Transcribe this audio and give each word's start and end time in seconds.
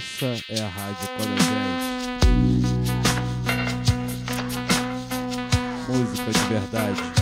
Essa 0.00 0.34
é 0.48 0.62
a 0.62 0.66
Rádio 0.66 1.08
Coda 1.08 1.28
10. 5.88 5.98
Música 5.98 6.30
de 6.32 6.44
verdade. 6.48 7.19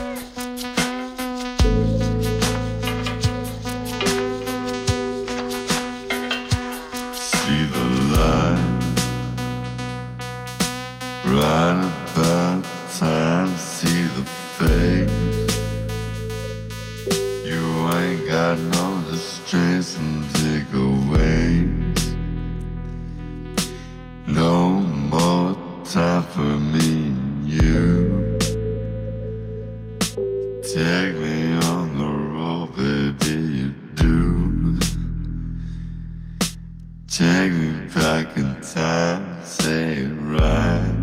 Take 37.11 37.53
me 37.53 37.89
back 37.95 38.37
in 38.37 38.61
time, 38.61 39.43
say 39.43 39.95
it 39.95 40.09
right. 40.09 40.95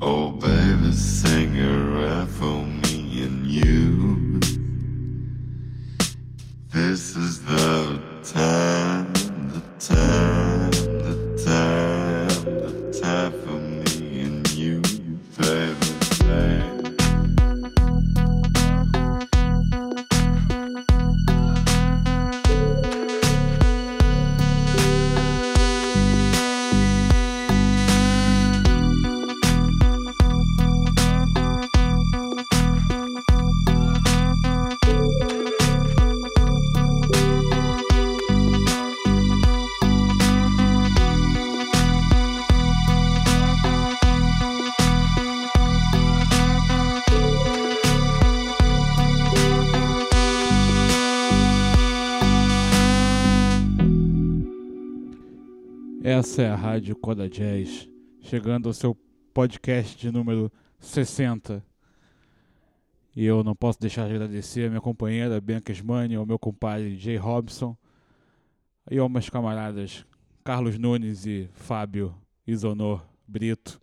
Oh, 0.00 0.30
baby, 0.30 0.92
sing 0.92 1.58
a 1.58 1.78
rap 1.96 2.28
for 2.28 2.57
Essa 56.38 56.46
é 56.46 56.50
a 56.50 56.54
Rádio 56.54 56.94
Coda 56.94 57.28
Jazz, 57.28 57.88
chegando 58.20 58.68
ao 58.68 58.72
seu 58.72 58.96
podcast 59.34 59.98
de 59.98 60.08
número 60.08 60.52
60. 60.78 61.66
E 63.16 63.24
eu 63.24 63.42
não 63.42 63.56
posso 63.56 63.80
deixar 63.80 64.06
de 64.06 64.14
agradecer 64.14 64.66
a 64.66 64.68
minha 64.68 64.80
companheira 64.80 65.40
Bianca 65.40 65.72
Esmani, 65.72 66.14
ao 66.14 66.24
meu 66.24 66.38
compadre 66.38 66.96
Jay 66.96 67.16
Robson 67.16 67.76
e 68.88 68.98
aos 68.98 69.10
meus 69.10 69.28
camaradas 69.28 70.06
Carlos 70.44 70.78
Nunes 70.78 71.26
e 71.26 71.50
Fábio 71.54 72.14
Isonor 72.46 73.04
Brito, 73.26 73.80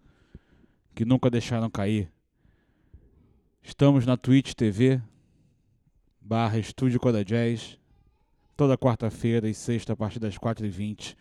que 0.96 1.04
nunca 1.04 1.30
deixaram 1.30 1.69
cair. 1.69 2.10
Estamos 3.62 4.06
na 4.06 4.16
Twitch 4.16 4.54
TV, 4.54 5.02
barra 6.22 6.57
Estúdio 6.57 7.02
Coda 7.02 7.22
Jazz, 7.22 7.78
toda 8.56 8.78
quarta-feira 8.78 9.50
e 9.50 9.54
sexta 9.54 9.92
a 9.92 9.98
partir 9.98 10.19
das 10.19 10.38
4h20 10.38 11.18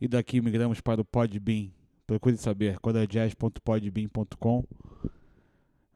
e 0.00 0.08
daqui 0.08 0.40
migramos 0.40 0.80
para 0.80 1.00
o 1.00 1.04
Podbean. 1.04 1.70
Procure 2.06 2.36
saber 2.36 2.78
codajazz.podbean.com. 2.78 4.64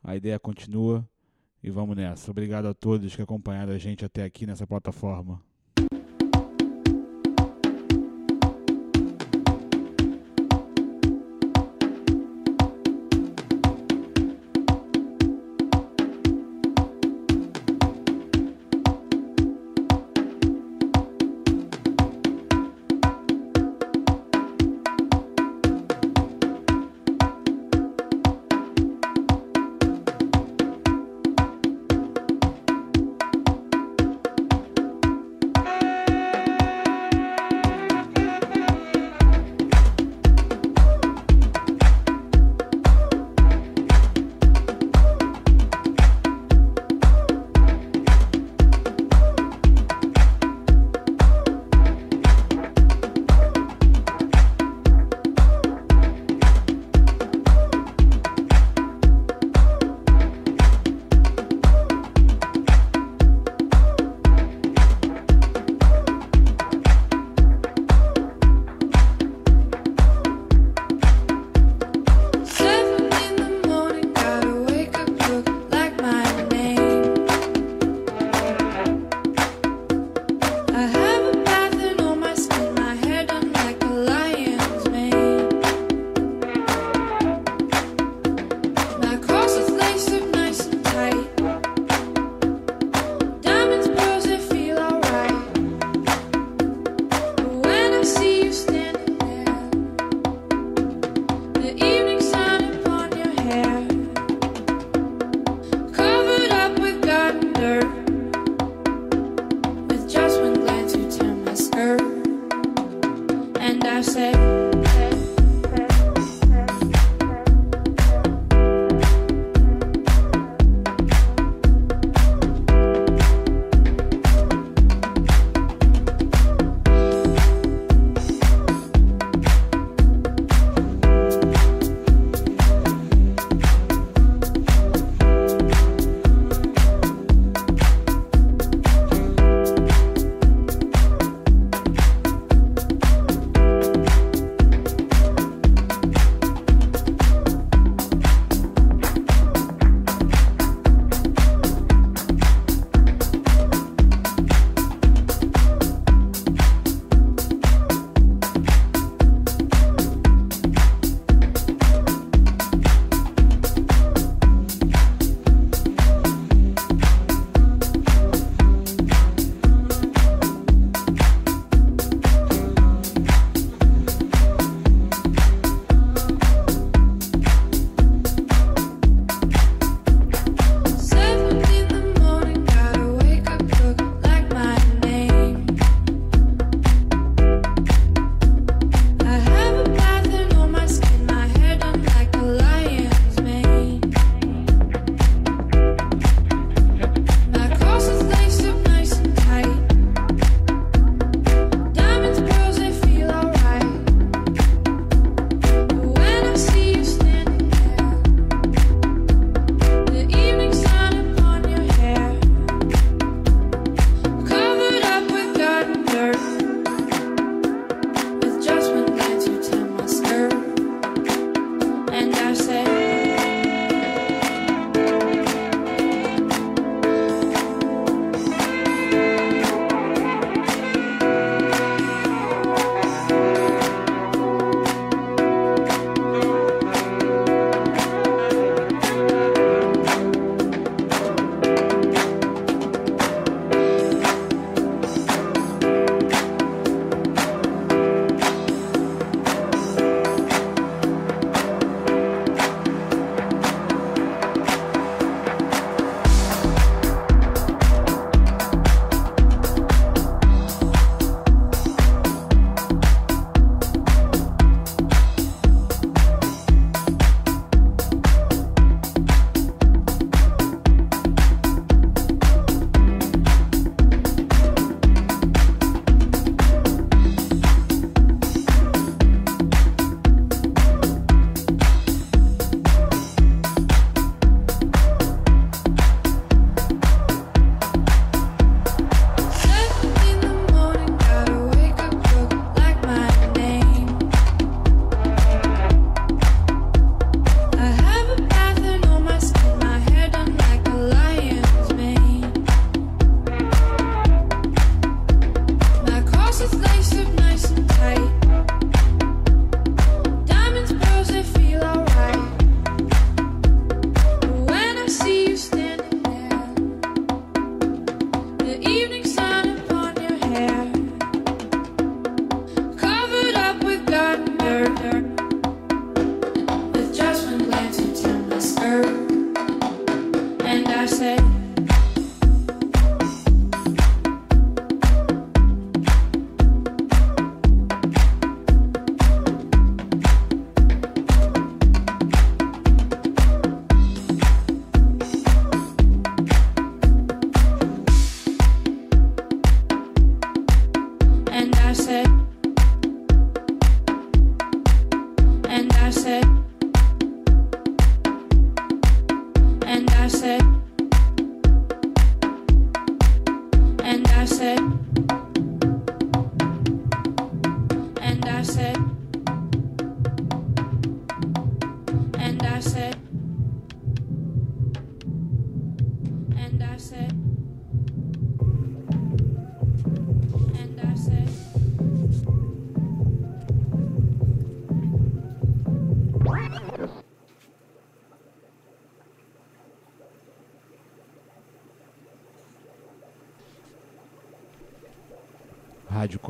A 0.02 0.16
ideia 0.16 0.38
continua 0.38 1.08
e 1.62 1.70
vamos 1.70 1.96
nessa. 1.96 2.30
Obrigado 2.30 2.66
a 2.66 2.74
todos 2.74 3.14
que 3.14 3.22
acompanharam 3.22 3.72
a 3.72 3.78
gente 3.78 4.04
até 4.04 4.24
aqui 4.24 4.46
nessa 4.46 4.66
plataforma. 4.66 5.40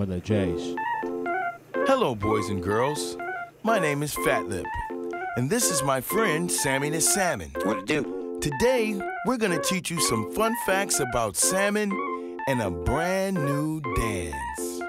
con 0.06 0.12
el. 0.12 0.76
Hello, 1.86 2.14
boys 2.14 2.48
and 2.48 2.62
girls. 2.62 3.18
My 3.62 3.78
name 3.78 4.02
is 4.02 4.14
Fat 4.24 4.48
Lip, 4.48 4.64
and 5.36 5.50
this 5.50 5.70
is 5.70 5.82
my 5.82 6.00
friend 6.00 6.50
Sammy 6.50 6.88
the 6.88 7.00
Salmon. 7.02 7.50
What 7.64 7.86
to 7.86 8.02
do? 8.02 8.38
Today, 8.40 8.98
we're 9.26 9.36
gonna 9.36 9.60
teach 9.60 9.90
you 9.90 10.00
some 10.00 10.32
fun 10.32 10.54
facts 10.64 11.00
about 11.00 11.36
salmon 11.36 11.92
and 12.48 12.62
a 12.62 12.70
brand 12.70 13.36
new 13.44 13.82
dance. 13.96 14.80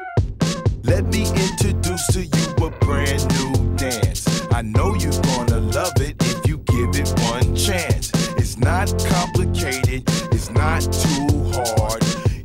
Let 0.84 1.06
me 1.08 1.28
introduce 1.28 2.08
to 2.14 2.24
you 2.24 2.66
a 2.66 2.70
brand 2.86 3.28
new 3.38 3.76
dance. 3.76 4.48
I 4.54 4.62
know 4.62 4.96
you're 4.96 5.22
gonna 5.24 5.60
love 5.60 6.00
it 6.00 6.16
if 6.22 6.48
you 6.48 6.60
give 6.60 6.96
it 6.96 7.10
one 7.32 7.54
chance. 7.56 8.12
It's 8.38 8.58
not 8.58 8.88
complicated, 9.10 10.04
it's 10.32 10.50
not 10.52 10.82
too 10.82 11.52
hard. 11.52 12.02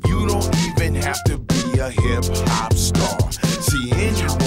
You 0.07 0.27
don't 0.27 0.53
even 0.67 0.97
have 0.97 1.23
to 1.25 1.39
be 1.39 1.56
a 1.79 1.91
hip 1.91 2.25
hop 2.49 2.73
star. 2.75 3.33
See 3.61 3.91
She 3.91 4.46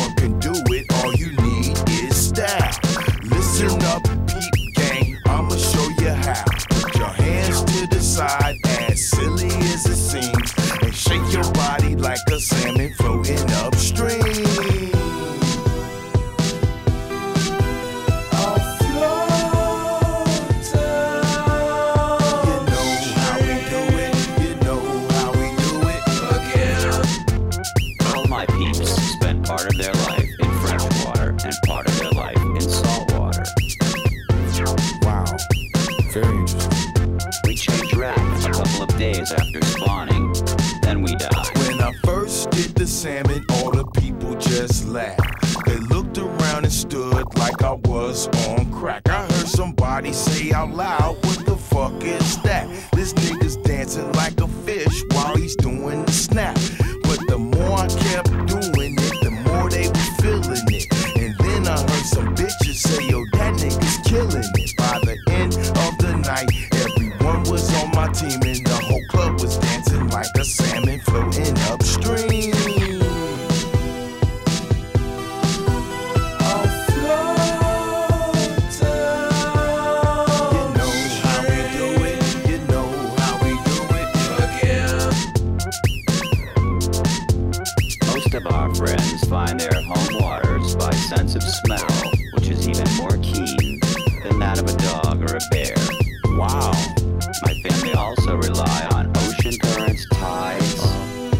also 98.09 98.35
rely 98.37 98.87
on 98.93 99.11
ocean 99.17 99.55
currents, 99.59 100.07
tides, 100.09 100.73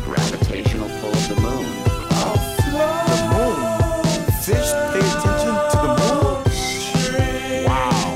gravitational 0.03 0.87
pull 0.99 1.09
of 1.09 1.29
the 1.29 1.35
moon. 1.41 1.65
The 3.09 3.17
moon? 3.33 3.57
Fish 4.43 4.71
pay 4.91 4.99
attention 4.99 5.53
to 5.71 5.77
the 5.81 5.91
moon? 5.99 7.65
Wow. 7.65 8.13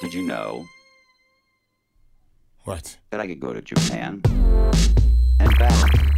Did 0.00 0.14
you 0.14 0.22
know 0.22 0.66
What? 2.64 2.98
that 3.10 3.18
I 3.20 3.26
could 3.26 3.40
go 3.40 3.52
to 3.52 3.62
Japan 3.62 4.22
and 5.40 5.58
back? 5.58 6.15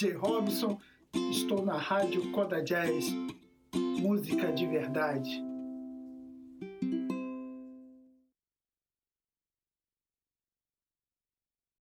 DJ 0.00 0.12
Robson, 0.14 0.78
estou 1.30 1.62
na 1.62 1.76
Rádio 1.76 2.32
Coda 2.32 2.64
Jazz, 2.64 3.14
música 3.74 4.50
de 4.50 4.66
verdade. 4.66 5.49